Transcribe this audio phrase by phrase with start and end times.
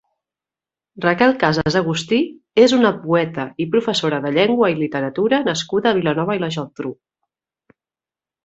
[1.05, 2.19] Raquel Casas Agustí
[2.63, 6.95] és una poeta i professora de llengua i literatura nascuda a Vilanova i la Geltrú.